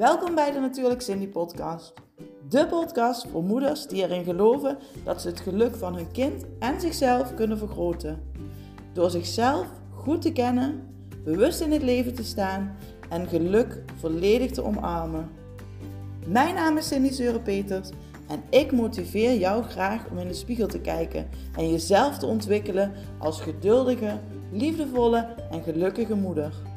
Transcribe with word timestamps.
Welkom 0.00 0.34
bij 0.34 0.52
de 0.52 0.58
Natuurlijk 0.58 1.02
Cindy 1.02 1.28
podcast. 1.28 1.92
De 2.48 2.66
podcast 2.66 3.26
voor 3.26 3.42
moeders 3.42 3.86
die 3.86 4.02
erin 4.02 4.24
geloven 4.24 4.78
dat 5.04 5.22
ze 5.22 5.28
het 5.28 5.40
geluk 5.40 5.76
van 5.76 5.94
hun 5.94 6.10
kind 6.10 6.44
en 6.58 6.80
zichzelf 6.80 7.34
kunnen 7.34 7.58
vergroten. 7.58 8.22
Door 8.92 9.10
zichzelf 9.10 9.66
goed 9.94 10.22
te 10.22 10.32
kennen, 10.32 10.94
bewust 11.24 11.60
in 11.60 11.72
het 11.72 11.82
leven 11.82 12.14
te 12.14 12.24
staan 12.24 12.76
en 13.08 13.28
geluk 13.28 13.82
volledig 13.96 14.50
te 14.50 14.64
omarmen. 14.64 15.30
Mijn 16.26 16.54
naam 16.54 16.76
is 16.76 16.88
Cindy 16.88 17.10
Zeuren-Peters 17.10 17.90
en 18.28 18.42
ik 18.50 18.72
motiveer 18.72 19.38
jou 19.38 19.62
graag 19.62 20.10
om 20.10 20.18
in 20.18 20.28
de 20.28 20.34
spiegel 20.34 20.66
te 20.66 20.80
kijken 20.80 21.28
en 21.56 21.70
jezelf 21.70 22.18
te 22.18 22.26
ontwikkelen 22.26 22.92
als 23.18 23.40
geduldige, 23.40 24.18
liefdevolle 24.52 25.28
en 25.50 25.62
gelukkige 25.62 26.14
moeder. 26.14 26.69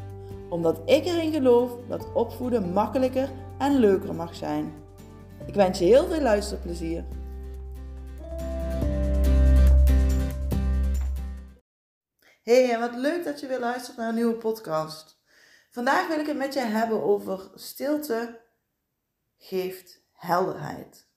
Omdat 0.53 0.81
ik 0.85 1.05
erin 1.05 1.31
geloof 1.31 1.71
dat 1.87 2.13
opvoeden 2.13 2.73
makkelijker 2.73 3.29
en 3.59 3.75
leuker 3.75 4.15
mag 4.15 4.35
zijn. 4.35 4.73
Ik 5.45 5.53
wens 5.53 5.79
je 5.79 5.85
heel 5.85 6.07
veel 6.07 6.21
luisterplezier. 6.21 7.05
Hey, 12.43 12.71
en 12.73 12.79
wat 12.79 12.95
leuk 12.95 13.23
dat 13.23 13.39
je 13.39 13.47
weer 13.47 13.59
luistert 13.59 13.97
naar 13.97 14.09
een 14.09 14.15
nieuwe 14.15 14.37
podcast. 14.37 15.21
Vandaag 15.69 16.07
wil 16.07 16.19
ik 16.19 16.27
het 16.27 16.37
met 16.37 16.53
je 16.53 16.59
hebben 16.59 17.03
over 17.03 17.51
stilte 17.55 18.41
geeft 19.37 20.03
helderheid. 20.11 21.07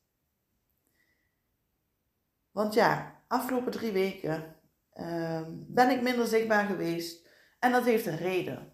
Want 2.51 2.75
ja, 2.75 3.23
afgelopen 3.29 3.73
drie 3.73 3.93
weken 3.93 4.57
Ehm, 4.97 5.51
ben 5.51 5.91
ik 5.91 6.03
minder 6.03 6.27
zichtbaar 6.27 6.67
geweest. 6.67 7.29
En 7.59 7.73
dat 7.73 7.85
heeft 7.85 8.07
een 8.07 8.17
reden. 8.17 8.73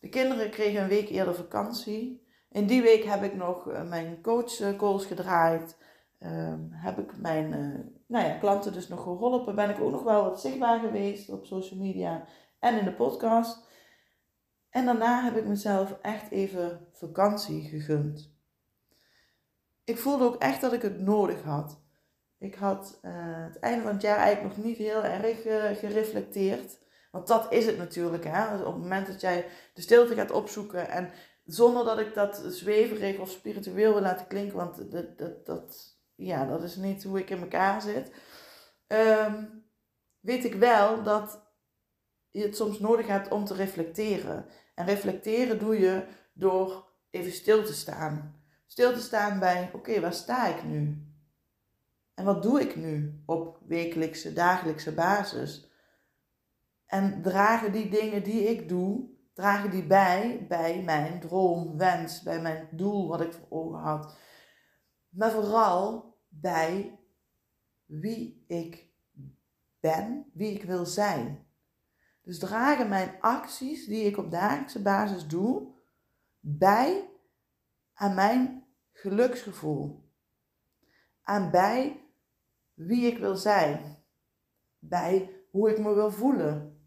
De 0.00 0.08
kinderen 0.08 0.50
kregen 0.50 0.82
een 0.82 0.88
week 0.88 1.08
eerder 1.08 1.34
vakantie. 1.34 2.26
In 2.50 2.66
die 2.66 2.82
week 2.82 3.04
heb 3.04 3.22
ik 3.22 3.34
nog 3.34 3.66
uh, 3.66 3.88
mijn 3.88 4.20
coachcalls 4.22 5.06
gedraaid. 5.06 5.76
Ehm, 6.18 6.60
heb 6.70 6.98
ik 6.98 7.16
mijn 7.16 7.52
uh, 7.52 7.86
nou 8.06 8.26
ja, 8.26 8.38
klanten 8.38 8.72
dus 8.72 8.88
nog 8.88 9.02
geholpen. 9.02 9.54
Ben 9.54 9.70
ik 9.70 9.80
ook 9.80 9.90
nog 9.90 10.02
wel 10.02 10.22
wat 10.22 10.40
zichtbaar 10.40 10.80
geweest 10.80 11.30
op 11.30 11.46
social 11.46 11.80
media 11.80 12.24
en 12.58 12.78
in 12.78 12.84
de 12.84 12.92
podcast. 12.92 13.66
En 14.70 14.84
daarna 14.84 15.22
heb 15.24 15.36
ik 15.36 15.46
mezelf 15.46 15.98
echt 16.02 16.30
even 16.30 16.86
vakantie 16.92 17.62
gegund. 17.62 18.36
Ik 19.84 19.98
voelde 19.98 20.24
ook 20.24 20.36
echt 20.36 20.60
dat 20.60 20.72
ik 20.72 20.82
het 20.82 21.00
nodig 21.00 21.42
had. 21.42 21.80
Ik 22.38 22.54
had 22.54 22.98
het 23.02 23.58
einde 23.58 23.82
van 23.82 23.92
het 23.92 24.02
jaar 24.02 24.16
eigenlijk 24.16 24.56
nog 24.56 24.64
niet 24.64 24.76
heel 24.76 25.04
erg 25.04 25.42
gereflecteerd. 25.78 26.78
Want 27.10 27.26
dat 27.26 27.52
is 27.52 27.66
het 27.66 27.78
natuurlijk. 27.78 28.24
Hè? 28.24 28.50
Dus 28.56 28.66
op 28.66 28.72
het 28.72 28.82
moment 28.82 29.06
dat 29.06 29.20
jij 29.20 29.46
de 29.74 29.80
stilte 29.80 30.14
gaat 30.14 30.30
opzoeken. 30.30 30.88
En 30.88 31.10
zonder 31.44 31.84
dat 31.84 31.98
ik 31.98 32.14
dat 32.14 32.42
zweverig 32.46 33.18
of 33.18 33.30
spiritueel 33.30 33.92
wil 33.92 34.02
laten 34.02 34.26
klinken. 34.26 34.56
Want 34.56 34.90
dat, 34.92 35.18
dat, 35.18 35.46
dat, 35.46 35.96
ja, 36.14 36.46
dat 36.46 36.62
is 36.62 36.76
niet 36.76 37.04
hoe 37.04 37.18
ik 37.18 37.30
in 37.30 37.40
elkaar 37.40 37.82
zit. 37.82 38.12
Um, 38.86 39.64
weet 40.20 40.44
ik 40.44 40.54
wel 40.54 41.02
dat 41.02 41.46
je 42.30 42.42
het 42.42 42.56
soms 42.56 42.78
nodig 42.78 43.06
hebt 43.06 43.30
om 43.30 43.44
te 43.44 43.54
reflecteren. 43.54 44.46
En 44.74 44.86
reflecteren 44.86 45.58
doe 45.58 45.78
je 45.80 46.06
door 46.32 46.86
even 47.10 47.32
stil 47.32 47.64
te 47.64 47.74
staan. 47.74 48.42
Stil 48.66 48.92
te 48.92 49.00
staan 49.00 49.38
bij, 49.38 49.70
oké, 49.72 50.00
waar 50.00 50.12
sta 50.12 50.46
ik 50.46 50.64
nu? 50.64 51.06
En 52.14 52.24
wat 52.24 52.42
doe 52.42 52.60
ik 52.60 52.76
nu 52.76 53.22
op 53.26 53.58
wekelijkse, 53.66 54.32
dagelijkse 54.32 54.92
basis? 54.92 55.67
En 56.88 57.22
dragen 57.22 57.72
die 57.72 57.88
dingen 57.90 58.22
die 58.22 58.42
ik 58.42 58.68
doe, 58.68 59.08
dragen 59.32 59.70
die 59.70 59.86
bij 59.86 60.46
bij 60.48 60.82
mijn 60.82 61.20
droom, 61.20 61.76
wens, 61.76 62.22
bij 62.22 62.40
mijn 62.40 62.68
doel 62.70 63.08
wat 63.08 63.20
ik 63.20 63.32
voor 63.32 63.46
ogen 63.48 63.78
had. 63.78 64.16
Maar 65.08 65.30
vooral 65.30 66.16
bij 66.28 66.98
wie 67.84 68.44
ik 68.46 68.90
ben, 69.80 70.30
wie 70.32 70.54
ik 70.54 70.64
wil 70.64 70.86
zijn. 70.86 71.46
Dus 72.22 72.38
dragen 72.38 72.88
mijn 72.88 73.16
acties 73.20 73.86
die 73.86 74.04
ik 74.04 74.16
op 74.16 74.30
dagelijkse 74.30 74.82
basis 74.82 75.26
doe, 75.26 75.74
bij 76.40 77.10
aan 77.94 78.14
mijn 78.14 78.64
geluksgevoel. 78.92 80.10
Aan 81.22 81.50
bij 81.50 82.04
wie 82.74 83.06
ik 83.06 83.18
wil 83.18 83.36
zijn, 83.36 84.04
bij 84.78 85.30
hoe 85.50 85.70
ik 85.70 85.78
me 85.78 85.94
wil 85.94 86.10
voelen. 86.10 86.77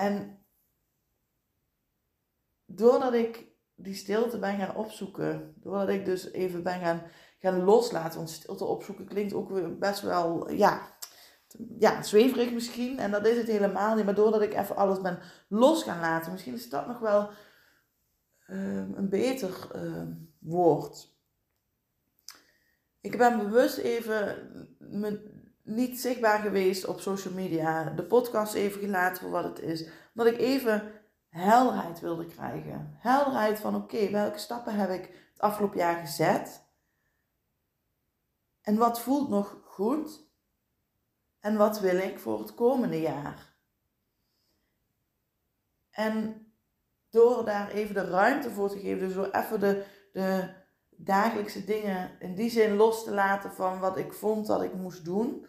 En 0.00 0.44
doordat 2.66 3.12
ik 3.12 3.46
die 3.74 3.94
stilte 3.94 4.38
ben 4.38 4.58
gaan 4.58 4.76
opzoeken, 4.76 5.54
doordat 5.56 5.88
ik 5.88 6.04
dus 6.04 6.32
even 6.32 6.62
ben 6.62 6.80
gaan, 6.80 7.02
gaan 7.38 7.62
loslaten, 7.62 8.16
want 8.16 8.30
stilte 8.30 8.64
opzoeken 8.64 9.06
klinkt 9.06 9.32
ook 9.32 9.78
best 9.78 10.00
wel, 10.00 10.50
ja, 10.50 10.96
ja, 11.78 12.02
zweverig 12.02 12.52
misschien, 12.52 12.98
en 12.98 13.10
dat 13.10 13.26
is 13.26 13.36
het 13.36 13.46
helemaal 13.46 13.94
niet, 13.94 14.04
maar 14.04 14.14
doordat 14.14 14.42
ik 14.42 14.54
even 14.54 14.76
alles 14.76 15.00
ben 15.00 15.18
los 15.48 15.82
gaan 15.82 16.00
laten, 16.00 16.32
misschien 16.32 16.54
is 16.54 16.68
dat 16.68 16.86
nog 16.86 16.98
wel 16.98 17.30
um, 18.48 18.94
een 18.94 19.08
beter 19.08 19.68
um, 19.74 20.34
woord. 20.38 21.18
Ik 23.00 23.18
ben 23.18 23.38
bewust 23.38 23.78
even 23.78 24.48
me 24.78 25.29
niet 25.70 26.00
zichtbaar 26.00 26.38
geweest 26.38 26.86
op 26.86 27.00
social 27.00 27.34
media. 27.34 27.84
De 27.84 28.02
podcast 28.02 28.54
even 28.54 28.80
gelaten 28.80 29.22
voor 29.22 29.30
wat 29.30 29.44
het 29.44 29.60
is. 29.60 29.88
Omdat 30.14 30.32
ik 30.32 30.40
even 30.40 30.92
helderheid 31.28 32.00
wilde 32.00 32.26
krijgen. 32.26 32.96
Helderheid 32.98 33.58
van 33.58 33.74
oké, 33.74 34.10
welke 34.10 34.38
stappen 34.38 34.74
heb 34.74 34.90
ik 34.90 35.02
het 35.32 35.40
afgelopen 35.40 35.78
jaar 35.78 36.00
gezet? 36.00 36.68
En 38.62 38.76
wat 38.76 39.00
voelt 39.00 39.28
nog 39.28 39.60
goed? 39.64 40.28
En 41.40 41.56
wat 41.56 41.80
wil 41.80 41.96
ik 41.96 42.18
voor 42.18 42.38
het 42.38 42.54
komende 42.54 43.00
jaar? 43.00 43.54
En 45.90 46.46
door 47.10 47.44
daar 47.44 47.70
even 47.70 47.94
de 47.94 48.04
ruimte 48.04 48.50
voor 48.50 48.68
te 48.68 48.78
geven, 48.78 48.98
dus 48.98 49.14
door 49.14 49.30
even 49.30 49.60
de, 49.60 49.84
de, 50.12 50.58
dagelijkse 51.02 51.64
dingen 51.64 52.10
in 52.18 52.34
die 52.34 52.50
zin 52.50 52.76
los 52.76 53.04
te 53.04 53.10
laten 53.10 53.52
van 53.52 53.78
wat 53.78 53.96
ik 53.96 54.12
vond 54.12 54.46
dat 54.46 54.62
ik 54.62 54.74
moest 54.74 55.04
doen, 55.04 55.46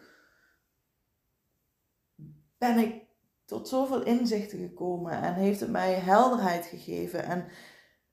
ben 2.62 2.78
ik 2.78 3.02
tot 3.44 3.68
zoveel 3.68 4.02
inzichten 4.02 4.58
gekomen 4.58 5.12
en 5.12 5.34
heeft 5.34 5.60
het 5.60 5.70
mij 5.70 5.92
helderheid 5.92 6.66
gegeven. 6.66 7.24
En 7.24 7.48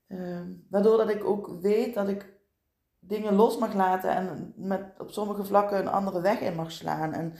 uh, 0.07 0.41
waardoor 0.69 0.97
dat 0.97 1.09
ik 1.09 1.23
ook 1.23 1.61
weet 1.61 1.93
dat 1.93 2.07
ik 2.07 2.33
dingen 2.99 3.33
los 3.33 3.57
mag 3.57 3.73
laten 3.73 4.09
en 4.09 4.53
met 4.55 4.99
op 4.99 5.11
sommige 5.11 5.45
vlakken 5.45 5.79
een 5.79 5.87
andere 5.87 6.21
weg 6.21 6.39
in 6.39 6.55
mag 6.55 6.71
slaan. 6.71 7.13
En 7.13 7.35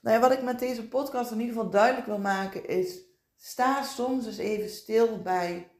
nou 0.00 0.16
ja, 0.16 0.20
wat 0.20 0.32
ik 0.32 0.42
met 0.42 0.58
deze 0.58 0.88
podcast 0.88 1.30
in 1.30 1.40
ieder 1.40 1.54
geval 1.54 1.70
duidelijk 1.70 2.06
wil 2.06 2.18
maken 2.18 2.68
is, 2.68 3.00
sta 3.36 3.82
soms 3.82 4.26
eens 4.26 4.38
even 4.38 4.68
stil 4.68 5.22
bij 5.22 5.70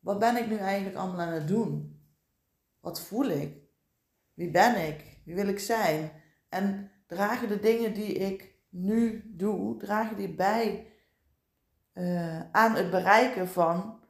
wat 0.00 0.18
ben 0.18 0.36
ik 0.36 0.48
nu 0.48 0.56
eigenlijk 0.56 0.96
allemaal 0.96 1.20
aan 1.20 1.32
het 1.32 1.48
doen? 1.48 2.00
Wat 2.80 3.00
voel 3.00 3.26
ik? 3.26 3.56
Wie 4.34 4.50
ben 4.50 4.88
ik? 4.88 5.20
Wie 5.24 5.34
wil 5.34 5.48
ik 5.48 5.58
zijn? 5.58 6.12
En 6.48 6.90
dragen 7.06 7.48
de 7.48 7.58
dingen 7.60 7.94
die 7.94 8.12
ik 8.12 8.51
nu 8.72 9.22
doe, 9.36 9.76
dragen 9.76 10.16
die 10.16 10.34
bij 10.34 10.86
uh, 11.94 12.50
aan 12.50 12.74
het 12.74 12.90
bereiken 12.90 13.48
van 13.48 14.00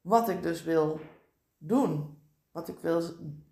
wat 0.00 0.28
ik 0.28 0.42
dus 0.42 0.62
wil 0.62 1.00
doen? 1.58 2.18
Wat 2.52 2.68
ik 2.68 2.78
wil 2.78 3.02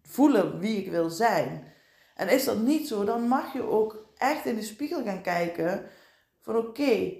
voelen, 0.03 0.59
wie 0.59 0.77
ik 0.77 0.91
wil 0.91 1.11
zijn. 1.11 1.73
En 2.15 2.29
is 2.29 2.45
dat 2.45 2.59
niet 2.59 2.89
zo, 2.89 3.05
dan 3.05 3.29
mag 3.29 3.53
je 3.53 3.63
ook 3.63 4.13
echt 4.17 4.47
in 4.47 4.55
de 4.55 4.63
spiegel 4.63 5.05
gaan 5.05 5.23
kijken 5.23 5.87
van 6.41 6.57
oké, 6.57 7.17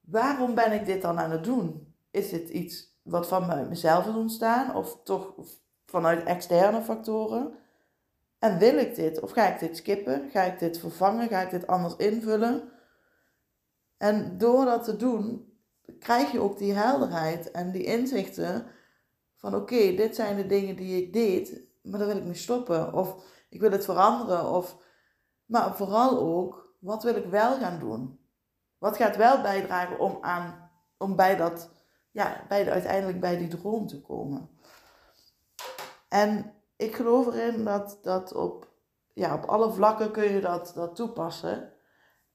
waarom 0.00 0.54
ben 0.54 0.72
ik 0.72 0.86
dit 0.86 1.02
dan 1.02 1.18
aan 1.18 1.30
het 1.30 1.44
doen? 1.44 1.94
Is 2.10 2.28
dit 2.28 2.48
iets 2.48 2.98
wat 3.02 3.28
van 3.28 3.68
mezelf 3.68 4.06
is 4.06 4.14
ontstaan 4.14 4.74
of 4.74 5.02
toch 5.02 5.34
vanuit 5.86 6.24
externe 6.24 6.82
factoren? 6.82 7.54
En 8.38 8.58
wil 8.58 8.78
ik 8.78 8.94
dit? 8.94 9.20
Of 9.20 9.30
ga 9.30 9.46
ik 9.46 9.58
dit 9.58 9.76
skippen? 9.76 10.30
Ga 10.30 10.42
ik 10.42 10.58
dit 10.58 10.78
vervangen? 10.78 11.28
Ga 11.28 11.40
ik 11.40 11.50
dit 11.50 11.66
anders 11.66 11.96
invullen? 11.96 12.72
En 13.96 14.38
door 14.38 14.64
dat 14.64 14.84
te 14.84 14.96
doen, 14.96 15.52
krijg 15.98 16.32
je 16.32 16.40
ook 16.40 16.58
die 16.58 16.72
helderheid 16.72 17.50
en 17.50 17.72
die 17.72 17.84
inzichten 17.84 18.66
van 19.34 19.54
oké, 19.54 19.94
dit 19.94 20.14
zijn 20.14 20.36
de 20.36 20.46
dingen 20.46 20.76
die 20.76 21.02
ik 21.02 21.12
deed, 21.12 21.60
maar 21.82 21.98
daar 21.98 22.08
wil 22.08 22.16
ik 22.16 22.24
mee 22.24 22.34
stoppen. 22.34 22.92
Of 22.92 23.24
ik 23.48 23.60
wil 23.60 23.70
het 23.70 23.84
veranderen. 23.84 24.50
Of, 24.50 24.76
maar 25.44 25.76
vooral 25.76 26.18
ook, 26.18 26.74
wat 26.80 27.02
wil 27.02 27.16
ik 27.16 27.26
wel 27.26 27.58
gaan 27.58 27.78
doen? 27.78 28.20
Wat 28.78 28.96
gaat 28.96 29.16
wel 29.16 29.42
bijdragen 29.42 29.98
om, 29.98 30.18
aan, 30.20 30.70
om 30.96 31.16
bij 31.16 31.36
dat 31.36 31.70
ja, 32.16 32.44
bij 32.48 32.64
de, 32.64 32.70
uiteindelijk 32.70 33.20
bij 33.20 33.36
die 33.36 33.48
droom 33.48 33.86
te 33.86 34.00
komen. 34.00 34.48
En 36.08 36.54
ik 36.76 36.94
geloof 36.94 37.26
erin 37.26 37.64
dat, 37.64 37.98
dat 38.02 38.34
op, 38.34 38.70
ja, 39.12 39.34
op 39.34 39.44
alle 39.44 39.72
vlakken 39.72 40.10
kun 40.10 40.32
je 40.32 40.40
dat, 40.40 40.72
dat 40.74 40.96
toepassen. 40.96 41.72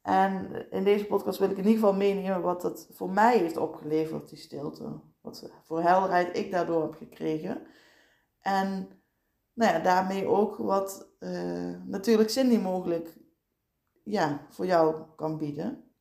En 0.01 0.65
in 0.71 0.83
deze 0.83 1.05
podcast 1.05 1.39
wil 1.39 1.49
ik 1.49 1.57
in 1.57 1.63
ieder 1.65 1.79
geval 1.79 1.93
meenemen 1.93 2.41
wat 2.41 2.63
het 2.63 2.87
voor 2.91 3.09
mij 3.09 3.37
heeft 3.37 3.57
opgeleverd, 3.57 4.29
die 4.29 4.37
stilte. 4.37 4.99
Wat 5.21 5.51
voor 5.63 5.81
helderheid 5.81 6.37
ik 6.37 6.51
daardoor 6.51 6.81
heb 6.81 6.95
gekregen. 6.95 7.61
En 8.39 8.89
nou 9.53 9.73
ja, 9.73 9.79
daarmee 9.79 10.27
ook 10.27 10.57
wat 10.57 11.07
uh, 11.19 11.77
natuurlijk 11.85 12.29
Cindy 12.29 12.57
mogelijk 12.57 13.17
ja, 14.03 14.45
voor 14.49 14.65
jou 14.65 15.03
kan 15.15 15.37
bieden. 15.37 15.91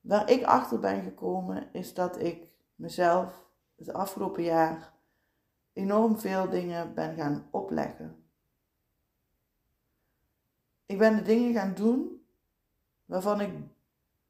Waar 0.00 0.30
ik 0.30 0.44
achter 0.44 0.78
ben 0.78 1.02
gekomen 1.02 1.68
is 1.72 1.94
dat 1.94 2.20
ik 2.20 2.48
mezelf 2.74 3.44
het 3.76 3.92
afgelopen 3.92 4.42
jaar 4.42 4.93
enorm 5.74 6.18
veel 6.18 6.48
dingen 6.48 6.94
ben 6.94 7.16
gaan 7.16 7.48
opleggen. 7.50 8.24
Ik 10.86 10.98
ben 10.98 11.16
de 11.16 11.22
dingen 11.22 11.54
gaan 11.54 11.74
doen 11.74 12.26
waarvan 13.04 13.40
ik 13.40 13.50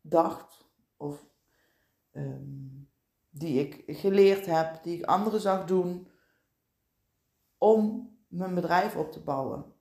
dacht, 0.01 0.67
of 0.97 1.27
um, 2.13 2.89
die 3.31 3.61
ik 3.61 3.97
geleerd 3.99 4.47
heb, 4.47 4.83
die 4.83 4.99
ik 4.99 5.05
anderen 5.05 5.41
zag 5.41 5.65
doen, 5.65 6.11
om 7.59 8.13
mijn 8.29 8.55
bedrijf 8.55 8.97
op 8.97 9.13
te 9.13 9.23
bouwen. 9.23 9.73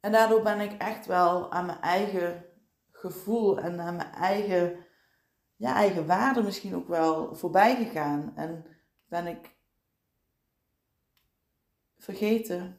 En 0.00 0.12
daardoor 0.12 0.42
ben 0.42 0.60
ik 0.60 0.72
echt 0.72 1.06
wel 1.06 1.52
aan 1.52 1.66
mijn 1.66 1.80
eigen 1.80 2.44
gevoel 2.90 3.58
en 3.58 3.80
aan 3.80 3.96
mijn 3.96 4.12
eigen, 4.12 4.83
ja, 5.64 5.74
eigen 5.74 6.06
waarde 6.06 6.42
misschien 6.42 6.74
ook 6.74 6.88
wel 6.88 7.34
voorbij 7.34 7.76
gegaan. 7.76 8.32
En 8.36 8.66
ben 9.08 9.26
ik 9.26 9.56
vergeten 11.98 12.78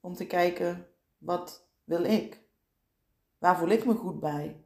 om 0.00 0.14
te 0.14 0.26
kijken, 0.26 0.88
wat 1.18 1.66
wil 1.84 2.04
ik? 2.04 2.40
Waar 3.38 3.58
voel 3.58 3.68
ik 3.68 3.84
me 3.84 3.94
goed 3.94 4.20
bij? 4.20 4.64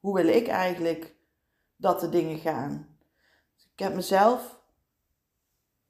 Hoe 0.00 0.14
wil 0.14 0.26
ik 0.26 0.46
eigenlijk 0.48 1.14
dat 1.76 2.00
de 2.00 2.08
dingen 2.08 2.38
gaan? 2.38 2.96
Dus 3.54 3.64
ik 3.72 3.78
heb 3.78 3.94
mezelf 3.94 4.60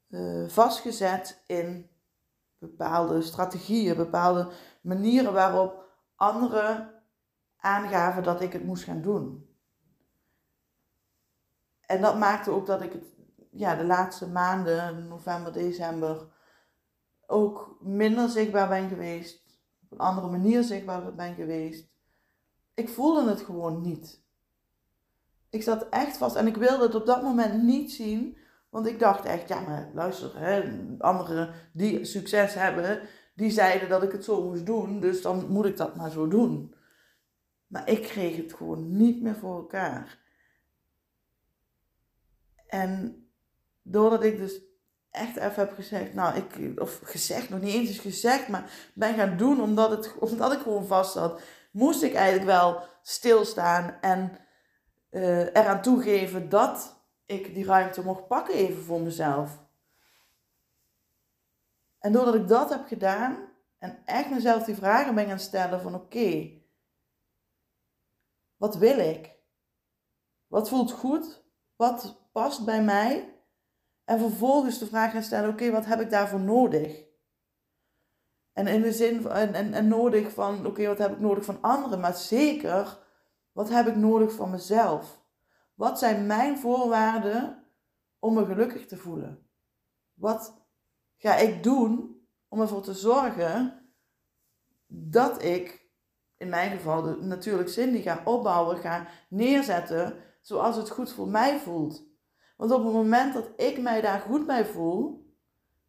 uh, 0.09 0.49
vastgezet 0.49 1.43
in 1.47 1.89
bepaalde 2.57 3.21
strategieën, 3.21 3.95
bepaalde 3.95 4.51
manieren 4.81 5.33
waarop 5.33 5.85
anderen 6.15 7.03
aangaven 7.57 8.23
dat 8.23 8.41
ik 8.41 8.53
het 8.53 8.63
moest 8.63 8.83
gaan 8.83 9.01
doen. 9.01 9.52
En 11.85 12.01
dat 12.01 12.17
maakte 12.17 12.51
ook 12.51 12.65
dat 12.65 12.81
ik 12.81 12.93
het 12.93 13.13
ja, 13.51 13.75
de 13.75 13.85
laatste 13.85 14.27
maanden, 14.27 15.07
november, 15.07 15.53
december, 15.53 16.27
ook 17.27 17.77
minder 17.81 18.29
zichtbaar 18.29 18.67
ben 18.67 18.89
geweest. 18.89 19.41
Op 19.83 19.91
een 19.91 20.05
andere 20.05 20.27
manier 20.27 20.63
zichtbaar 20.63 21.15
ben 21.15 21.35
geweest. 21.35 21.87
Ik 22.73 22.89
voelde 22.89 23.29
het 23.29 23.41
gewoon 23.41 23.81
niet. 23.81 24.21
Ik 25.49 25.63
zat 25.63 25.89
echt 25.89 26.17
vast 26.17 26.35
en 26.35 26.47
ik 26.47 26.55
wilde 26.55 26.83
het 26.83 26.95
op 26.95 27.05
dat 27.05 27.21
moment 27.21 27.63
niet 27.63 27.91
zien. 27.91 28.37
Want 28.69 28.87
ik 28.87 28.99
dacht 28.99 29.25
echt, 29.25 29.47
ja 29.47 29.59
maar 29.59 29.89
luister, 29.93 30.39
hè, 30.39 30.85
anderen 30.99 31.53
die 31.73 32.05
succes 32.05 32.53
hebben, 32.53 33.01
die 33.35 33.49
zeiden 33.49 33.89
dat 33.89 34.03
ik 34.03 34.11
het 34.11 34.23
zo 34.23 34.43
moest 34.43 34.65
doen. 34.65 34.99
Dus 34.99 35.21
dan 35.21 35.47
moet 35.47 35.65
ik 35.65 35.77
dat 35.77 35.95
maar 35.95 36.11
zo 36.11 36.27
doen. 36.27 36.75
Maar 37.67 37.89
ik 37.89 38.01
kreeg 38.01 38.37
het 38.37 38.53
gewoon 38.53 38.97
niet 38.97 39.21
meer 39.21 39.35
voor 39.35 39.55
elkaar. 39.55 40.22
En 42.73 43.25
doordat 43.81 44.23
ik 44.23 44.37
dus 44.37 44.61
echt 45.09 45.35
even 45.35 45.55
heb 45.55 45.73
gezegd, 45.73 46.13
nou, 46.13 46.35
ik, 46.35 46.81
of 46.81 46.99
gezegd, 47.03 47.49
nog 47.49 47.61
niet 47.61 47.73
eens 47.73 47.89
is 47.89 47.99
gezegd, 47.99 48.47
maar 48.47 48.71
ben 48.93 49.15
gaan 49.15 49.37
doen 49.37 49.61
omdat, 49.61 49.89
het, 49.89 50.17
omdat 50.29 50.53
ik 50.53 50.59
gewoon 50.59 50.85
vast 50.85 51.11
zat, 51.11 51.41
moest 51.71 52.03
ik 52.03 52.13
eigenlijk 52.13 52.45
wel 52.45 52.83
stilstaan 53.01 53.97
en 54.01 54.37
uh, 55.11 55.39
eraan 55.39 55.81
toegeven 55.81 56.49
dat 56.49 57.03
ik 57.25 57.53
die 57.53 57.65
ruimte 57.65 58.03
mocht 58.03 58.27
pakken 58.27 58.53
even 58.53 58.83
voor 58.83 59.01
mezelf. 59.01 59.59
En 61.99 62.11
doordat 62.11 62.35
ik 62.35 62.47
dat 62.47 62.69
heb 62.69 62.87
gedaan 62.87 63.37
en 63.77 64.01
echt 64.05 64.29
mezelf 64.29 64.63
die 64.63 64.75
vragen 64.75 65.15
ben 65.15 65.27
gaan 65.27 65.39
stellen 65.39 65.81
van 65.81 65.95
oké, 65.95 66.51
wat 68.57 68.75
wil 68.75 68.99
ik? 68.99 69.35
Wat 70.47 70.69
voelt 70.69 70.91
goed? 70.91 71.43
Wat 71.75 72.22
past 72.33 72.65
bij 72.65 72.83
mij? 72.83 73.33
En 74.03 74.19
vervolgens 74.19 74.79
de 74.79 74.85
vraag 74.85 75.11
gaan 75.11 75.23
stellen: 75.23 75.49
oké, 75.49 75.71
wat 75.71 75.85
heb 75.85 76.01
ik 76.01 76.09
daarvoor 76.09 76.39
nodig? 76.39 77.05
En 78.53 78.67
in 78.67 78.81
de 78.81 78.91
zin 78.91 79.21
van, 79.21 79.31
en, 79.31 79.53
en, 79.53 79.73
en 79.73 79.87
nodig 79.87 80.31
van: 80.31 80.65
oké, 80.65 80.87
wat 80.87 80.97
heb 80.97 81.11
ik 81.11 81.19
nodig 81.19 81.45
van 81.45 81.61
anderen? 81.61 81.99
Maar 81.99 82.15
zeker, 82.15 82.99
wat 83.51 83.69
heb 83.69 83.87
ik 83.87 83.95
nodig 83.95 84.31
van 84.31 84.49
mezelf? 84.49 85.21
Wat 85.73 85.99
zijn 85.99 86.25
mijn 86.25 86.57
voorwaarden 86.57 87.63
om 88.19 88.33
me 88.33 88.45
gelukkig 88.45 88.85
te 88.85 88.97
voelen? 88.97 89.47
Wat 90.13 90.61
ga 91.17 91.35
ik 91.35 91.63
doen 91.63 92.21
om 92.47 92.61
ervoor 92.61 92.81
te 92.81 92.93
zorgen 92.93 93.83
dat 94.87 95.43
ik, 95.43 95.89
in 96.37 96.49
mijn 96.49 96.71
geval 96.71 97.01
de, 97.01 97.17
natuurlijk 97.21 97.69
Cindy, 97.69 98.01
ga 98.01 98.21
opbouwen, 98.25 98.77
ga 98.77 99.07
neerzetten 99.29 100.15
zoals 100.41 100.75
het 100.75 100.89
goed 100.89 101.11
voor 101.11 101.27
mij 101.27 101.59
voelt? 101.59 102.12
Want 102.63 102.75
op 102.75 102.83
het 102.83 102.93
moment 102.93 103.33
dat 103.33 103.49
ik 103.57 103.81
mij 103.81 104.01
daar 104.01 104.19
goed 104.19 104.45
bij 104.45 104.65
voel, 104.65 105.25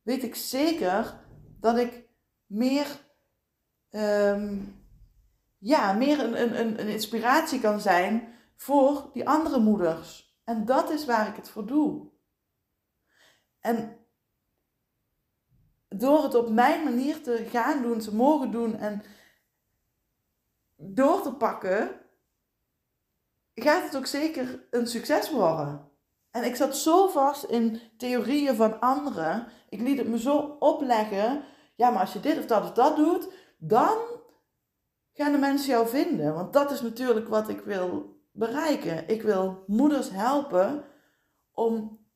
weet 0.03 0.23
ik 0.23 0.35
zeker 0.35 1.21
dat 1.61 1.77
ik 1.79 2.09
meer, 2.47 2.87
ehm, 3.91 4.63
ja, 5.59 5.93
meer 5.93 6.21
een, 6.21 6.61
een, 6.61 6.81
een 6.81 6.89
inspiratie 6.89 7.61
kan 7.61 7.81
zijn 7.81 8.35
voor 8.57 9.11
die 9.13 9.29
andere 9.29 9.59
moeders. 9.59 10.39
En 10.45 10.65
dat 10.65 10.91
is 10.91 11.05
waar 11.05 11.29
ik 11.29 11.37
het 11.37 11.49
voor 11.49 11.67
doe. 11.67 12.11
En 13.61 14.07
door 15.89 16.23
het 16.23 16.35
op 16.35 16.51
mijn 16.51 16.85
manier 16.85 17.23
te 17.23 17.47
gaan 17.51 17.83
doen, 17.83 17.99
te 17.99 18.15
mogen 18.15 18.51
doen 18.51 18.77
en 18.77 19.03
door 20.77 21.23
te 21.23 21.35
pakken, 21.35 22.01
gaat 23.55 23.85
het 23.85 23.97
ook 23.97 24.07
zeker 24.07 24.67
een 24.71 24.87
succes 24.87 25.31
worden. 25.31 25.93
En 26.35 26.45
ik 26.45 26.57
zat 26.57 26.77
zo 26.77 27.09
vast 27.09 27.45
in 27.45 27.81
theorieën 27.97 28.55
van 28.55 28.81
anderen. 28.81 29.47
Ik 29.69 29.81
liet 29.81 29.99
het 29.99 30.09
me 30.09 30.19
zo 30.19 30.57
opleggen. 30.59 31.45
Ja, 31.77 31.91
maar 31.91 32.01
als 32.01 32.13
je 32.13 32.21
dit 32.21 32.39
of 32.39 32.47
dat 32.47 32.63
of 32.63 32.73
dat 32.73 32.97
doet, 32.97 33.29
dan 33.59 33.97
gaan 35.13 35.33
de 35.33 35.39
mensen 35.39 35.71
jou 35.71 35.89
vinden. 35.89 36.35
Want 36.35 36.53
dat 36.53 36.71
is 36.71 36.81
natuurlijk 36.81 37.29
wat 37.29 37.49
ik 37.49 37.61
wil 37.61 38.21
bereiken. 38.33 39.09
Ik 39.09 39.23
wil 39.23 39.65
moeders 39.67 40.11
helpen 40.11 40.85
om 41.53 42.07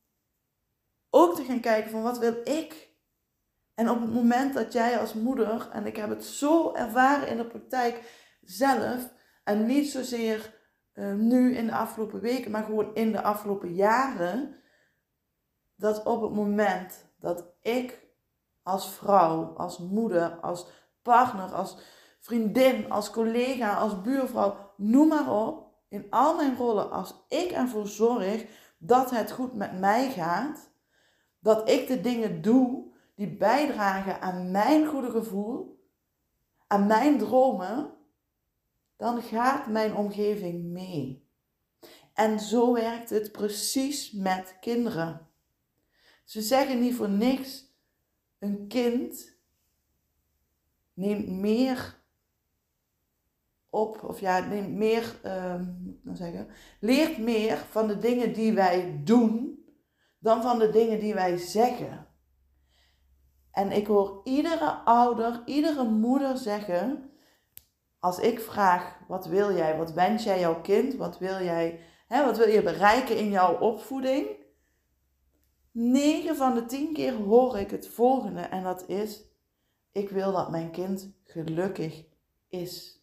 ook 1.11 1.35
te 1.35 1.45
gaan 1.45 1.61
kijken 1.61 1.91
van 1.91 2.03
wat 2.03 2.19
wil 2.19 2.35
ik. 2.45 2.97
En 3.75 3.91
op 3.91 4.01
het 4.01 4.13
moment 4.13 4.55
dat 4.55 4.73
jij 4.73 4.99
als 4.99 5.15
moeder, 5.15 5.69
en 5.73 5.87
ik 5.87 5.97
heb 5.97 6.09
het 6.09 6.25
zo 6.25 6.75
ervaren 6.75 7.29
in 7.29 7.37
de 7.37 7.47
praktijk 7.47 8.03
zelf, 8.43 9.13
en 9.45 9.67
niet 9.67 9.91
zozeer 9.91 10.58
uh, 10.99 11.15
nu 11.15 11.57
in 11.57 11.67
de 11.67 11.73
afgelopen 11.73 12.21
weken, 12.21 12.51
maar 12.51 12.65
gewoon 12.65 12.95
in 12.95 13.13
de 13.13 13.23
afgelopen 13.23 13.75
jaren, 13.75 14.57
dat 15.77 16.05
op 16.05 16.23
het 16.23 16.33
moment 16.33 17.05
dat 17.19 17.45
ik 17.61 18.07
als 18.63 18.95
vrouw, 18.95 19.55
als 19.57 19.79
moeder, 19.79 20.31
als 20.41 20.67
partner, 21.03 21.55
als 21.55 21.79
vriendin, 22.21 22.91
als 22.91 23.11
collega, 23.11 23.75
als 23.75 24.01
buurvrouw, 24.01 24.73
noem 24.77 25.09
maar 25.09 25.33
op, 25.33 25.67
in 25.89 26.07
al 26.11 26.37
mijn 26.37 26.57
rollen, 26.57 26.91
als 26.91 27.25
ik 27.29 27.51
ervoor 27.51 27.87
zorg 27.87 28.47
dat 28.79 29.11
het 29.11 29.31
goed 29.31 29.55
met 29.55 29.79
mij 29.79 30.11
gaat, 30.11 30.71
dat 31.39 31.69
ik 31.69 31.87
de 31.87 32.01
dingen 32.01 32.43
doe 32.43 32.93
die 33.15 33.37
bijdragen 33.37 34.21
aan 34.21 34.51
mijn 34.51 34.87
goede 34.87 35.11
gevoel, 35.11 35.83
aan 36.67 36.87
mijn 36.87 37.19
dromen, 37.19 37.98
dan 38.99 39.23
gaat 39.23 39.67
mijn 39.67 39.95
omgeving 39.95 40.65
mee. 40.65 41.27
En 42.15 42.41
zo 42.41 42.73
werkt 42.73 43.11
het 43.11 43.33
precies 43.33 44.13
met 44.13 44.57
kinderen. 44.61 45.29
Ze 46.25 46.43
zeggen 46.43 46.81
niet 46.81 46.95
voor 46.95 47.09
niks, 47.09 47.75
een 48.39 48.67
kind 48.67 49.37
neemt 50.95 51.29
meer 51.29 51.97
op, 53.71 54.03
of 54.03 54.21
ja, 54.21 54.39
neemt 54.39 54.75
meer, 54.75 55.21
uh, 55.25 55.61
zeggen, 56.13 56.49
leert 56.81 57.19
meer 57.19 57.57
van 57.57 57.89
de 57.89 57.99
dingen 57.99 58.33
die 58.33 58.53
wij 58.53 59.01
doen 59.05 59.65
dan 60.19 60.43
van 60.43 60.59
de 60.59 60.71
dingen 60.71 61.01
die 61.01 61.15
wij 61.15 61.37
zeggen. 61.37 62.07
En 63.51 63.73
ik 63.73 63.87
hoor 63.87 64.21
iedere 64.25 64.71
ouder, 64.71 65.43
iedere 65.45 65.85
moeder 65.85 66.37
zeggen: 66.37 67.11
als 68.01 68.19
ik 68.19 68.41
vraag, 68.41 68.99
wat 69.09 69.27
wil 69.27 69.57
jij? 69.57 69.77
Wat 69.77 69.93
wens 69.93 70.25
jij 70.25 70.41
jouw 70.41 70.61
kind? 70.61 70.95
Wat 70.95 71.19
wil 71.19 71.43
jij, 71.43 71.81
hè, 72.07 72.25
wat 72.25 72.37
wil 72.37 72.49
je 72.49 72.63
bereiken 72.63 73.17
in 73.17 73.31
jouw 73.31 73.59
opvoeding? 73.59 74.27
9 75.73 76.37
van 76.37 76.55
de 76.55 76.67
10 76.67 76.93
keer 76.93 77.15
hoor 77.15 77.59
ik 77.59 77.71
het 77.71 77.89
volgende 77.89 78.41
en 78.41 78.63
dat 78.63 78.89
is, 78.89 79.23
ik 79.93 80.09
wil 80.09 80.33
dat 80.33 80.51
mijn 80.51 80.71
kind 80.71 81.13
gelukkig 81.25 82.05
is. 82.49 83.03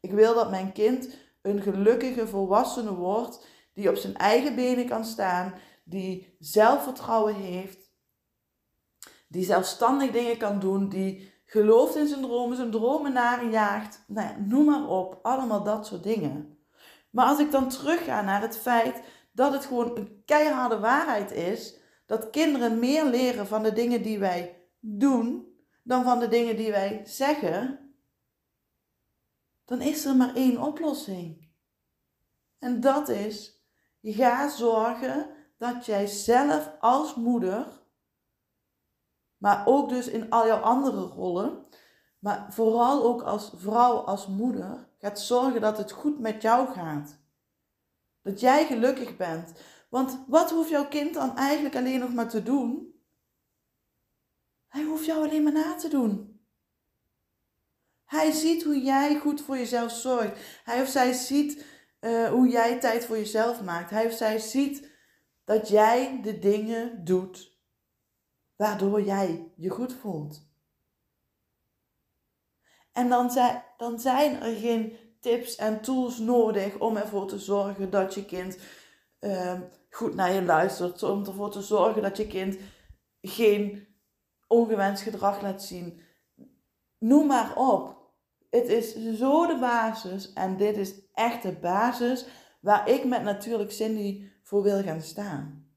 Ik 0.00 0.12
wil 0.12 0.34
dat 0.34 0.50
mijn 0.50 0.72
kind 0.72 1.16
een 1.42 1.62
gelukkige 1.62 2.26
volwassene 2.26 2.94
wordt 2.94 3.46
die 3.74 3.90
op 3.90 3.96
zijn 3.96 4.16
eigen 4.16 4.54
benen 4.54 4.86
kan 4.86 5.04
staan, 5.04 5.54
die 5.84 6.36
zelfvertrouwen 6.38 7.34
heeft, 7.34 7.92
die 9.28 9.44
zelfstandig 9.44 10.10
dingen 10.10 10.36
kan 10.36 10.58
doen, 10.58 10.88
die 10.88 11.32
gelooft 11.50 11.96
in 11.96 12.06
zijn 12.06 12.22
dromen, 12.22 12.56
zijn 12.56 12.70
dromen 12.70 13.12
najaagt. 13.12 14.04
Nou 14.06 14.28
ja, 14.28 14.36
noem 14.38 14.64
maar 14.64 14.88
op, 14.88 15.18
allemaal 15.22 15.62
dat 15.62 15.86
soort 15.86 16.02
dingen. 16.02 16.58
Maar 17.10 17.26
als 17.26 17.38
ik 17.38 17.50
dan 17.50 17.68
terugga 17.68 18.22
naar 18.22 18.40
het 18.40 18.58
feit 18.58 19.02
dat 19.32 19.52
het 19.52 19.64
gewoon 19.64 19.96
een 19.96 20.22
keiharde 20.24 20.78
waarheid 20.78 21.32
is 21.32 21.76
dat 22.06 22.30
kinderen 22.30 22.78
meer 22.78 23.04
leren 23.04 23.46
van 23.46 23.62
de 23.62 23.72
dingen 23.72 24.02
die 24.02 24.18
wij 24.18 24.68
doen 24.80 25.56
dan 25.82 26.04
van 26.04 26.18
de 26.18 26.28
dingen 26.28 26.56
die 26.56 26.70
wij 26.70 27.02
zeggen, 27.04 27.92
dan 29.64 29.80
is 29.80 30.04
er 30.04 30.16
maar 30.16 30.34
één 30.34 30.62
oplossing. 30.62 31.48
En 32.58 32.80
dat 32.80 33.08
is, 33.08 33.62
ga 34.02 34.48
zorgen 34.48 35.30
dat 35.58 35.86
jij 35.86 36.06
zelf 36.06 36.70
als 36.80 37.14
moeder, 37.14 37.77
maar 39.38 39.62
ook 39.66 39.88
dus 39.88 40.08
in 40.08 40.30
al 40.30 40.46
jouw 40.46 40.60
andere 40.60 41.00
rollen, 41.00 41.66
maar 42.18 42.46
vooral 42.52 43.04
ook 43.04 43.22
als 43.22 43.52
vrouw, 43.54 43.96
als 43.96 44.26
moeder, 44.26 44.88
gaat 44.98 45.20
zorgen 45.20 45.60
dat 45.60 45.78
het 45.78 45.92
goed 45.92 46.18
met 46.18 46.42
jou 46.42 46.68
gaat. 46.68 47.18
Dat 48.22 48.40
jij 48.40 48.66
gelukkig 48.66 49.16
bent. 49.16 49.52
Want 49.88 50.24
wat 50.26 50.50
hoeft 50.50 50.68
jouw 50.68 50.88
kind 50.88 51.14
dan 51.14 51.36
eigenlijk 51.36 51.76
alleen 51.76 52.00
nog 52.00 52.14
maar 52.14 52.28
te 52.28 52.42
doen? 52.42 52.94
Hij 54.68 54.82
hoeft 54.84 55.04
jou 55.04 55.26
alleen 55.26 55.42
maar 55.42 55.52
na 55.52 55.74
te 55.74 55.88
doen. 55.88 56.40
Hij 58.04 58.30
ziet 58.30 58.64
hoe 58.64 58.82
jij 58.82 59.18
goed 59.18 59.40
voor 59.40 59.56
jezelf 59.56 59.92
zorgt. 59.92 60.60
Hij 60.64 60.82
of 60.82 60.88
zij 60.88 61.12
ziet 61.12 61.64
uh, 62.00 62.28
hoe 62.28 62.48
jij 62.48 62.80
tijd 62.80 63.04
voor 63.04 63.16
jezelf 63.16 63.62
maakt. 63.62 63.90
Hij 63.90 64.06
of 64.06 64.12
zij 64.12 64.38
ziet 64.38 64.90
dat 65.44 65.68
jij 65.68 66.20
de 66.22 66.38
dingen 66.38 67.04
doet 67.04 67.47
waardoor 68.58 69.02
jij 69.02 69.52
je 69.56 69.70
goed 69.70 69.92
voelt. 69.92 70.46
En 72.92 73.08
dan 73.08 73.30
zijn, 73.30 73.62
dan 73.76 74.00
zijn 74.00 74.42
er 74.42 74.56
geen 74.56 74.96
tips 75.20 75.56
en 75.56 75.80
tools 75.80 76.18
nodig 76.18 76.78
om 76.78 76.96
ervoor 76.96 77.26
te 77.26 77.38
zorgen 77.38 77.90
dat 77.90 78.14
je 78.14 78.24
kind 78.24 78.58
uh, 79.20 79.60
goed 79.90 80.14
naar 80.14 80.32
je 80.32 80.42
luistert. 80.42 81.02
Om 81.02 81.26
ervoor 81.26 81.50
te 81.50 81.62
zorgen 81.62 82.02
dat 82.02 82.16
je 82.16 82.26
kind 82.26 82.58
geen 83.20 83.86
ongewenst 84.46 85.02
gedrag 85.02 85.42
laat 85.42 85.62
zien. 85.62 86.00
Noem 86.98 87.26
maar 87.26 87.56
op. 87.56 87.96
Het 88.50 88.68
is 88.68 88.94
zo 89.16 89.46
de 89.46 89.58
basis 89.58 90.32
en 90.32 90.56
dit 90.56 90.76
is 90.76 90.94
echt 91.12 91.42
de 91.42 91.52
basis 91.52 92.26
waar 92.60 92.88
ik 92.88 93.04
met 93.04 93.22
natuurlijk 93.22 93.70
Cindy 93.70 94.30
voor 94.42 94.62
wil 94.62 94.82
gaan 94.82 95.02
staan. 95.02 95.72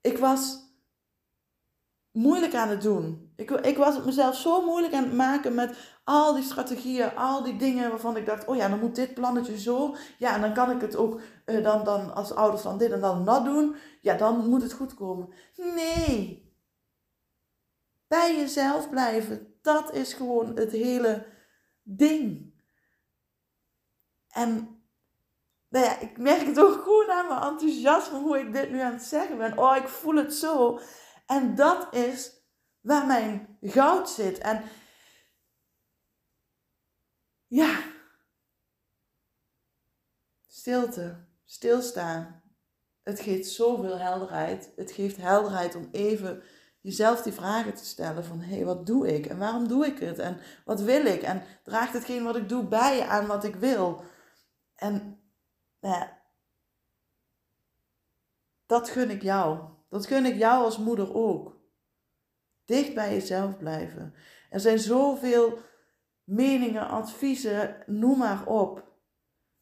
Ik 0.00 0.18
was 0.18 0.65
moeilijk 2.16 2.54
aan 2.54 2.68
het 2.68 2.82
doen. 2.82 3.32
Ik, 3.36 3.50
ik 3.50 3.76
was 3.76 3.94
het 3.94 4.04
mezelf 4.04 4.36
zo 4.36 4.64
moeilijk 4.64 4.94
aan 4.94 5.04
het 5.04 5.12
maken 5.12 5.54
met 5.54 5.76
al 6.04 6.34
die 6.34 6.44
strategieën, 6.44 7.16
al 7.16 7.42
die 7.42 7.56
dingen 7.56 7.90
waarvan 7.90 8.16
ik 8.16 8.26
dacht, 8.26 8.44
oh 8.44 8.56
ja, 8.56 8.68
dan 8.68 8.78
moet 8.78 8.94
dit 8.94 9.14
plannetje 9.14 9.58
zo. 9.58 9.96
Ja, 10.18 10.34
en 10.34 10.40
dan 10.40 10.54
kan 10.54 10.70
ik 10.70 10.80
het 10.80 10.96
ook 10.96 11.20
uh, 11.46 11.64
dan, 11.64 11.84
dan 11.84 12.14
als 12.14 12.32
ouders 12.32 12.62
dan 12.62 12.78
dit 12.78 12.92
en 12.92 13.00
dan 13.00 13.24
dat 13.24 13.44
doen. 13.44 13.76
Ja, 14.00 14.14
dan 14.14 14.48
moet 14.48 14.62
het 14.62 14.72
goed 14.72 14.94
komen. 14.94 15.28
Nee. 15.56 16.44
Bij 18.08 18.36
jezelf 18.36 18.90
blijven, 18.90 19.54
dat 19.62 19.94
is 19.94 20.12
gewoon 20.12 20.56
het 20.56 20.72
hele 20.72 21.26
ding. 21.82 22.54
En 24.28 24.80
nou 25.68 25.84
ja, 25.84 25.98
ik 25.98 26.18
merk 26.18 26.46
het 26.46 26.60
ook 26.60 26.82
gewoon 26.82 27.10
aan 27.10 27.28
mijn 27.28 27.52
enthousiasme 27.52 28.18
hoe 28.18 28.38
ik 28.38 28.52
dit 28.52 28.70
nu 28.70 28.80
aan 28.80 28.92
het 28.92 29.02
zeggen 29.02 29.38
ben. 29.38 29.58
Oh, 29.58 29.76
ik 29.76 29.88
voel 29.88 30.14
het 30.14 30.34
zo. 30.34 30.80
En 31.26 31.54
dat 31.54 31.94
is 31.94 32.32
waar 32.80 33.06
mijn 33.06 33.58
goud 33.60 34.10
zit. 34.10 34.38
En 34.38 34.62
ja, 37.46 37.82
stilte, 40.46 41.26
stilstaan. 41.44 42.42
Het 43.02 43.20
geeft 43.20 43.50
zoveel 43.50 43.98
helderheid. 43.98 44.72
Het 44.76 44.90
geeft 44.90 45.16
helderheid 45.16 45.74
om 45.74 45.88
even 45.92 46.42
jezelf 46.80 47.22
die 47.22 47.32
vragen 47.32 47.74
te 47.74 47.84
stellen 47.84 48.24
van 48.24 48.40
hé, 48.40 48.54
hey, 48.54 48.64
wat 48.64 48.86
doe 48.86 49.14
ik 49.14 49.26
en 49.26 49.38
waarom 49.38 49.68
doe 49.68 49.86
ik 49.86 49.98
het 49.98 50.18
en 50.18 50.40
wat 50.64 50.80
wil 50.80 51.04
ik 51.04 51.22
en 51.22 51.42
draagt 51.62 51.92
hetgeen 51.92 52.24
wat 52.24 52.36
ik 52.36 52.48
doe 52.48 52.64
bij 52.64 53.06
aan 53.06 53.26
wat 53.26 53.44
ik 53.44 53.54
wil. 53.54 54.04
En 54.74 55.20
nou 55.80 55.94
ja, 55.94 56.22
dat 58.66 58.88
gun 58.88 59.10
ik 59.10 59.22
jou. 59.22 59.75
Dat 59.88 60.06
gun 60.06 60.24
ik 60.24 60.36
jou 60.36 60.64
als 60.64 60.78
moeder 60.78 61.14
ook. 61.14 61.56
Dicht 62.64 62.94
bij 62.94 63.12
jezelf 63.12 63.56
blijven. 63.56 64.14
Er 64.50 64.60
zijn 64.60 64.78
zoveel 64.78 65.58
meningen, 66.24 66.88
adviezen, 66.88 67.82
noem 67.86 68.18
maar 68.18 68.46
op. 68.46 68.92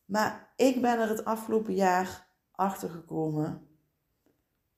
Maar 0.04 0.52
ik 0.56 0.80
ben 0.80 1.00
er 1.00 1.08
het 1.08 1.24
afgelopen 1.24 1.74
jaar 1.74 2.28
achter 2.50 2.90
gekomen 2.90 3.68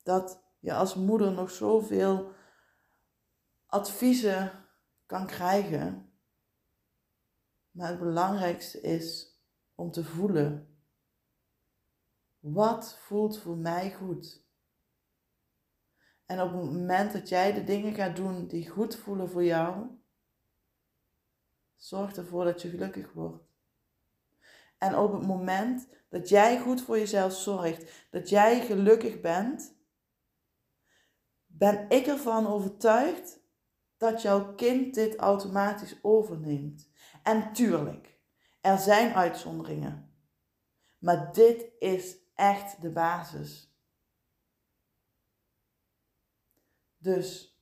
dat 0.02 0.42
je 0.60 0.74
als 0.74 0.94
moeder 0.94 1.32
nog 1.32 1.50
zoveel 1.50 2.32
adviezen 3.66 4.64
kan 5.06 5.26
krijgen. 5.26 6.12
Maar 7.70 7.88
het 7.88 7.98
belangrijkste 7.98 8.80
is 8.80 9.38
om 9.74 9.90
te 9.90 10.04
voelen. 10.04 10.78
Wat 12.38 12.98
voelt 12.98 13.38
voor 13.38 13.56
mij 13.56 13.92
goed? 13.92 14.45
En 16.26 16.40
op 16.40 16.52
het 16.52 16.72
moment 16.72 17.12
dat 17.12 17.28
jij 17.28 17.52
de 17.52 17.64
dingen 17.64 17.94
gaat 17.94 18.16
doen 18.16 18.46
die 18.46 18.68
goed 18.68 18.96
voelen 18.96 19.30
voor 19.30 19.44
jou, 19.44 19.86
zorg 21.76 22.16
ervoor 22.16 22.44
dat 22.44 22.62
je 22.62 22.68
gelukkig 22.68 23.12
wordt. 23.12 23.44
En 24.78 24.96
op 24.96 25.12
het 25.12 25.26
moment 25.26 25.88
dat 26.08 26.28
jij 26.28 26.60
goed 26.60 26.82
voor 26.82 26.98
jezelf 26.98 27.32
zorgt, 27.32 28.06
dat 28.10 28.28
jij 28.28 28.60
gelukkig 28.60 29.20
bent, 29.20 29.74
ben 31.46 31.86
ik 31.88 32.06
ervan 32.06 32.46
overtuigd 32.46 33.40
dat 33.96 34.22
jouw 34.22 34.54
kind 34.54 34.94
dit 34.94 35.16
automatisch 35.16 35.98
overneemt. 36.02 36.90
En 37.22 37.52
tuurlijk, 37.52 38.18
er 38.60 38.78
zijn 38.78 39.14
uitzonderingen. 39.14 40.14
Maar 40.98 41.32
dit 41.32 41.66
is 41.78 42.16
echt 42.34 42.80
de 42.80 42.90
basis. 42.90 43.65
Dus 47.06 47.58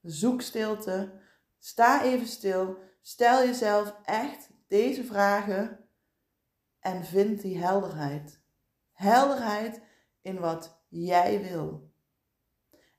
zoek 0.00 0.40
stilte, 0.40 1.12
sta 1.58 2.02
even 2.02 2.26
stil, 2.26 2.76
stel 3.00 3.46
jezelf 3.46 3.96
echt 4.04 4.50
deze 4.66 5.04
vragen 5.04 5.88
en 6.80 7.04
vind 7.04 7.42
die 7.42 7.58
helderheid. 7.58 8.40
Helderheid 8.92 9.80
in 10.20 10.38
wat 10.38 10.82
jij 10.88 11.42
wil. 11.42 11.92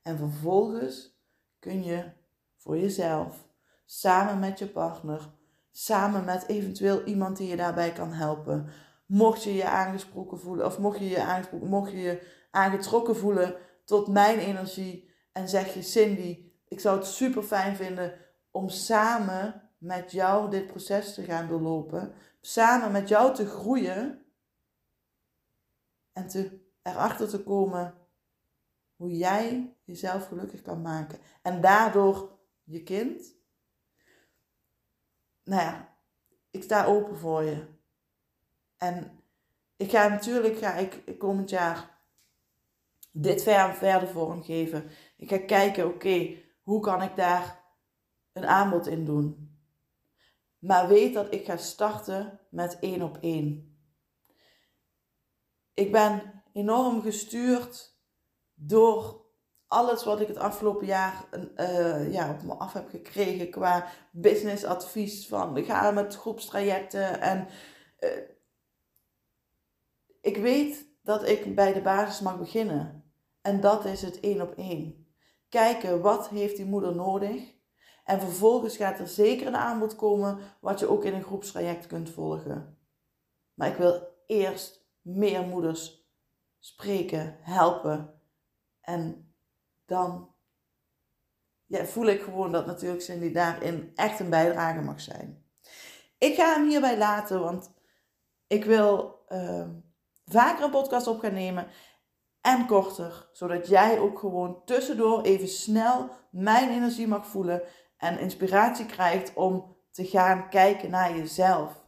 En 0.01 0.17
vervolgens 0.17 1.19
kun 1.59 1.83
je 1.83 2.11
voor 2.55 2.77
jezelf, 2.77 3.47
samen 3.85 4.39
met 4.39 4.59
je 4.59 4.67
partner, 4.67 5.33
samen 5.69 6.25
met 6.25 6.47
eventueel 6.47 7.03
iemand 7.03 7.37
die 7.37 7.47
je 7.47 7.55
daarbij 7.55 7.91
kan 7.91 8.13
helpen, 8.13 8.69
mocht 9.05 9.43
je 9.43 9.53
je 9.53 9.65
aangesproken 9.65 10.39
voelen 10.39 10.65
of 10.65 10.79
mocht 10.79 10.99
je 10.99 11.09
je, 11.09 11.47
mocht 11.61 11.91
je, 11.91 11.97
je 11.97 12.27
aangetrokken 12.51 13.15
voelen 13.15 13.55
tot 13.85 14.07
mijn 14.07 14.39
energie 14.39 15.09
en 15.31 15.49
zeg 15.49 15.73
je 15.73 15.81
Cindy, 15.81 16.51
ik 16.67 16.79
zou 16.79 16.97
het 16.97 17.07
super 17.07 17.43
fijn 17.43 17.75
vinden 17.75 18.19
om 18.51 18.69
samen 18.69 19.69
met 19.77 20.11
jou 20.11 20.49
dit 20.49 20.67
proces 20.67 21.13
te 21.13 21.23
gaan 21.23 21.47
doorlopen, 21.47 22.13
samen 22.41 22.91
met 22.91 23.07
jou 23.07 23.35
te 23.35 23.45
groeien 23.45 24.25
en 26.13 26.27
te, 26.27 26.59
erachter 26.81 27.29
te 27.29 27.43
komen 27.43 27.93
hoe 28.95 29.17
jij 29.17 29.75
jezelf 29.83 30.27
gelukkig 30.27 30.61
kan 30.61 30.81
maken 30.81 31.19
en 31.41 31.61
daardoor 31.61 32.39
je 32.63 32.83
kind. 32.83 33.35
Nou 35.43 35.61
ja, 35.61 35.97
ik 36.51 36.63
sta 36.63 36.85
open 36.85 37.17
voor 37.17 37.43
je. 37.43 37.65
En 38.77 39.19
ik 39.77 39.89
ga 39.89 40.07
natuurlijk 40.07 40.57
ga 40.57 40.73
ik 40.73 41.17
komend 41.17 41.49
jaar 41.49 41.99
dit 43.11 43.43
ver, 43.43 43.73
verder 43.73 44.07
vormgeven. 44.07 44.89
Ik 45.21 45.29
ga 45.29 45.37
kijken, 45.37 45.87
oké, 45.87 46.37
hoe 46.63 46.81
kan 46.81 47.01
ik 47.01 47.15
daar 47.15 47.63
een 48.33 48.45
aanbod 48.45 48.87
in 48.87 49.05
doen? 49.05 49.55
Maar 50.59 50.87
weet 50.87 51.13
dat 51.13 51.33
ik 51.33 51.45
ga 51.45 51.57
starten 51.57 52.39
met 52.49 52.79
één 52.79 53.01
op 53.01 53.17
één. 53.17 53.79
Ik 55.73 55.91
ben 55.91 56.43
enorm 56.53 57.01
gestuurd 57.01 57.97
door 58.53 59.25
alles 59.67 60.03
wat 60.03 60.19
ik 60.19 60.27
het 60.27 60.37
afgelopen 60.37 60.87
jaar 60.87 61.25
uh, 61.57 62.11
ja, 62.13 62.31
op 62.31 62.43
me 62.43 62.53
af 62.53 62.73
heb 62.73 62.89
gekregen 62.89 63.49
qua 63.49 63.87
businessadvies. 64.11 65.27
Van 65.27 65.63
ga 65.63 65.91
met 65.91 66.15
groepstrajecten 66.15 67.21
en 67.21 67.47
eh, 67.97 68.09
ik 70.21 70.37
weet 70.37 70.85
dat 71.01 71.27
ik 71.27 71.55
bij 71.55 71.73
de 71.73 71.81
basis 71.81 72.19
mag 72.19 72.39
beginnen. 72.39 73.13
En 73.41 73.61
dat 73.61 73.85
is 73.85 74.01
het 74.01 74.19
één 74.19 74.41
op 74.41 74.53
één. 74.57 75.00
Kijken 75.51 76.01
wat 76.01 76.29
heeft 76.29 76.55
die 76.55 76.65
moeder 76.65 76.95
nodig. 76.95 77.53
En 78.03 78.19
vervolgens 78.19 78.77
gaat 78.77 78.99
er 78.99 79.07
zeker 79.07 79.47
een 79.47 79.55
aanbod 79.55 79.95
komen 79.95 80.39
wat 80.61 80.79
je 80.79 80.87
ook 80.87 81.05
in 81.05 81.13
een 81.13 81.23
groepstraject 81.23 81.87
kunt 81.87 82.09
volgen. 82.09 82.77
Maar 83.53 83.67
ik 83.67 83.75
wil 83.75 84.07
eerst 84.25 84.85
meer 85.01 85.43
moeders 85.43 86.09
spreken, 86.59 87.37
helpen. 87.41 88.21
En 88.81 89.33
dan 89.85 90.33
ja, 91.65 91.85
voel 91.85 92.05
ik 92.05 92.21
gewoon 92.21 92.51
dat 92.51 92.65
natuurlijk 92.65 93.01
Cindy 93.01 93.31
daarin 93.31 93.91
echt 93.95 94.19
een 94.19 94.29
bijdrage 94.29 94.81
mag 94.81 95.01
zijn. 95.01 95.45
Ik 96.17 96.35
ga 96.35 96.53
hem 96.53 96.67
hierbij 96.67 96.97
laten, 96.97 97.39
want 97.41 97.73
ik 98.47 98.65
wil 98.65 99.19
uh, 99.29 99.69
vaker 100.25 100.63
een 100.63 100.71
podcast 100.71 101.07
op 101.07 101.19
gaan 101.19 101.33
nemen 101.33 101.67
en 102.41 102.65
korter, 102.67 103.29
zodat 103.31 103.67
jij 103.67 103.99
ook 103.99 104.19
gewoon 104.19 104.61
tussendoor 104.65 105.21
even 105.21 105.47
snel 105.47 106.09
mijn 106.29 106.69
energie 106.69 107.07
mag 107.07 107.27
voelen 107.27 107.61
en 107.97 108.19
inspiratie 108.19 108.85
krijgt 108.85 109.33
om 109.33 109.75
te 109.91 110.05
gaan 110.05 110.49
kijken 110.49 110.89
naar 110.89 111.17
jezelf. 111.17 111.83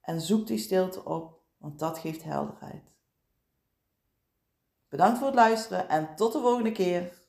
En 0.00 0.20
zoek 0.20 0.46
die 0.46 0.58
stilte 0.58 1.04
op, 1.04 1.40
want 1.58 1.78
dat 1.78 1.98
geeft 1.98 2.22
helderheid. 2.22 2.94
Bedankt 4.88 5.18
voor 5.18 5.26
het 5.26 5.36
luisteren 5.36 5.88
en 5.88 6.16
tot 6.16 6.32
de 6.32 6.40
volgende 6.40 6.72
keer. 6.72 7.22